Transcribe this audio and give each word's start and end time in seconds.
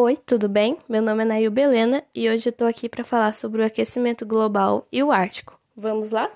Oi, 0.00 0.16
tudo 0.16 0.48
bem? 0.48 0.78
Meu 0.88 1.02
nome 1.02 1.24
é 1.24 1.26
Nail 1.26 1.50
Belena 1.50 2.04
e 2.14 2.30
hoje 2.30 2.48
eu 2.48 2.52
tô 2.52 2.64
aqui 2.66 2.88
para 2.88 3.02
falar 3.02 3.34
sobre 3.34 3.62
o 3.62 3.64
aquecimento 3.64 4.24
global 4.24 4.86
e 4.92 5.02
o 5.02 5.10
Ártico. 5.10 5.60
Vamos 5.76 6.12
lá? 6.12 6.30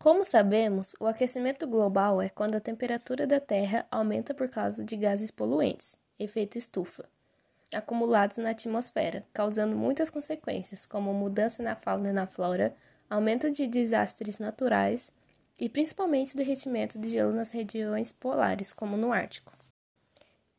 Como 0.00 0.24
sabemos, 0.24 0.96
o 0.98 1.06
aquecimento 1.06 1.64
global 1.68 2.20
é 2.20 2.28
quando 2.28 2.56
a 2.56 2.60
temperatura 2.60 3.28
da 3.28 3.38
Terra 3.38 3.86
aumenta 3.88 4.34
por 4.34 4.48
causa 4.48 4.84
de 4.84 4.96
gases 4.96 5.30
poluentes, 5.30 5.96
efeito 6.18 6.58
estufa, 6.58 7.08
acumulados 7.72 8.38
na 8.38 8.50
atmosfera, 8.50 9.24
causando 9.32 9.76
muitas 9.76 10.10
consequências, 10.10 10.84
como 10.84 11.14
mudança 11.14 11.62
na 11.62 11.76
fauna 11.76 12.10
e 12.10 12.12
na 12.12 12.26
flora, 12.26 12.74
aumento 13.08 13.50
de 13.50 13.66
desastres 13.66 14.38
naturais 14.38 15.12
e 15.58 15.68
principalmente 15.68 16.36
derretimento 16.36 16.98
de 16.98 17.08
gelo 17.08 17.32
nas 17.32 17.50
regiões 17.50 18.12
polares, 18.12 18.72
como 18.72 18.96
no 18.96 19.12
Ártico. 19.12 19.52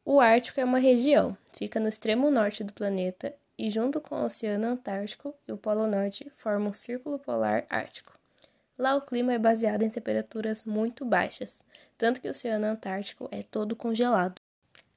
O 0.04 0.20
Ártico 0.20 0.60
é 0.60 0.66
uma 0.66 0.80
região, 0.80 1.36
fica 1.52 1.80
no 1.80 1.88
extremo 1.88 2.30
norte 2.30 2.64
do 2.64 2.72
planeta 2.72 3.34
e, 3.58 3.70
junto 3.70 4.00
com 4.00 4.16
o 4.16 4.26
Oceano 4.26 4.68
Antártico 4.68 5.34
e 5.48 5.52
o 5.52 5.58
Polo 5.58 5.88
Norte, 5.88 6.30
forma 6.30 6.70
um 6.70 6.74
círculo 6.74 7.18
polar 7.18 7.66
ártico. 7.70 8.14
Lá 8.78 8.96
o 8.96 9.02
clima 9.02 9.34
é 9.34 9.40
baseado 9.40 9.84
em 9.84 9.90
temperaturas 9.90 10.64
muito 10.64 11.06
baixas, 11.06 11.64
tanto 11.98 12.20
que 12.20 12.28
o 12.28 12.32
Oceano 12.32 12.66
Antártico 12.66 13.28
é 13.32 13.42
todo 13.42 13.76
congelado. 13.76 14.36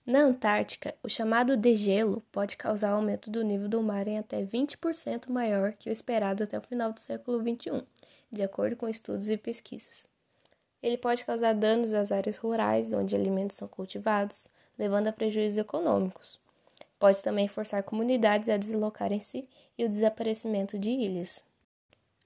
Na 0.08 0.20
Antártica, 0.20 0.94
o 1.02 1.08
chamado 1.10 1.54
degelo 1.54 2.22
pode 2.32 2.56
causar 2.56 2.92
aumento 2.92 3.30
do 3.30 3.44
nível 3.44 3.68
do 3.68 3.82
mar 3.82 4.08
em 4.08 4.16
até 4.16 4.42
20% 4.42 5.28
maior 5.28 5.74
que 5.74 5.90
o 5.90 5.92
esperado 5.92 6.42
até 6.42 6.56
o 6.56 6.62
final 6.62 6.94
do 6.94 6.98
século 6.98 7.38
XXI, 7.42 7.82
de 8.32 8.42
acordo 8.42 8.74
com 8.74 8.88
estudos 8.88 9.28
e 9.28 9.36
pesquisas. 9.36 10.08
Ele 10.82 10.96
pode 10.96 11.26
causar 11.26 11.52
danos 11.52 11.92
às 11.92 12.10
áreas 12.10 12.38
rurais 12.38 12.90
onde 12.94 13.14
alimentos 13.14 13.58
são 13.58 13.68
cultivados, 13.68 14.48
levando 14.78 15.08
a 15.08 15.12
prejuízos 15.12 15.58
econômicos. 15.58 16.40
Pode 16.98 17.22
também 17.22 17.46
forçar 17.46 17.82
comunidades 17.82 18.48
a 18.48 18.56
deslocarem-se 18.56 19.46
e 19.76 19.84
o 19.84 19.90
desaparecimento 19.90 20.78
de 20.78 20.88
ilhas. 20.88 21.44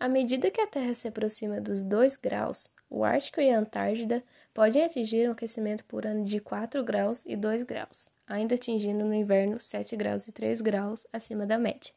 À 0.02 0.08
medida 0.08 0.50
que 0.50 0.60
a 0.60 0.66
Terra 0.66 0.94
se 0.94 1.06
aproxima 1.06 1.60
dos 1.60 1.84
2 1.84 2.16
graus, 2.16 2.72
o 2.90 3.04
Ártico 3.04 3.40
e 3.40 3.48
a 3.48 3.60
Antártida 3.60 4.20
podem 4.52 4.82
atingir 4.82 5.28
um 5.28 5.30
aquecimento 5.30 5.84
por 5.84 6.04
ano 6.04 6.24
de 6.24 6.40
4 6.40 6.82
graus 6.82 7.22
e 7.24 7.36
2 7.36 7.62
graus, 7.62 8.08
ainda 8.26 8.56
atingindo 8.56 9.04
no 9.04 9.14
inverno 9.14 9.60
7 9.60 9.94
graus 9.94 10.26
e 10.26 10.32
3 10.32 10.60
graus 10.60 11.06
acima 11.12 11.46
da 11.46 11.56
média. 11.56 11.92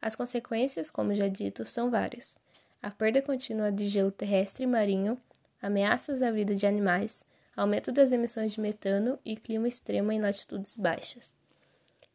As 0.00 0.16
consequências, 0.16 0.88
como 0.88 1.14
já 1.14 1.28
dito, 1.28 1.66
são 1.66 1.90
várias: 1.90 2.34
a 2.82 2.90
perda 2.90 3.20
contínua 3.20 3.70
de 3.70 3.88
gelo 3.88 4.10
terrestre 4.10 4.64
e 4.64 4.66
marinho, 4.66 5.20
ameaças 5.60 6.22
à 6.22 6.30
vida 6.30 6.54
de 6.54 6.66
animais, 6.66 7.26
aumento 7.54 7.92
das 7.92 8.10
emissões 8.10 8.54
de 8.54 8.60
metano 8.62 9.18
e 9.22 9.36
clima 9.36 9.68
extremo 9.68 10.10
em 10.10 10.18
latitudes 10.18 10.78
baixas. 10.78 11.34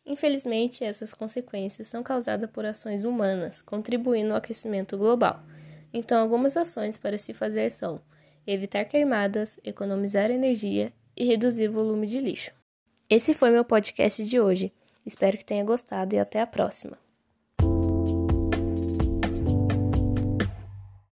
Infelizmente, 0.05 0.83
essas 0.83 1.13
consequências 1.13 1.87
são 1.87 2.01
causadas 2.01 2.49
por 2.49 2.65
ações 2.65 3.03
humanas, 3.03 3.61
contribuindo 3.61 4.31
ao 4.31 4.37
aquecimento 4.37 4.97
global. 4.97 5.43
Então, 5.93 6.21
algumas 6.21 6.55
ações 6.57 6.97
para 6.97 7.17
se 7.17 7.33
fazer 7.33 7.69
são 7.69 8.01
evitar 8.45 8.85
queimadas, 8.85 9.59
economizar 9.63 10.31
energia 10.31 10.91
e 11.15 11.25
reduzir 11.25 11.69
o 11.69 11.73
volume 11.73 12.07
de 12.07 12.19
lixo. 12.19 12.51
Esse 13.09 13.33
foi 13.33 13.49
meu 13.49 13.65
podcast 13.65 14.25
de 14.25 14.39
hoje. 14.39 14.71
Espero 15.05 15.37
que 15.37 15.45
tenha 15.45 15.63
gostado 15.63 16.15
e 16.15 16.19
até 16.19 16.41
a 16.41 16.47
próxima. 16.47 16.97